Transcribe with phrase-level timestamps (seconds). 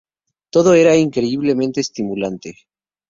[0.53, 2.49] Todo era increíblemente estimulante.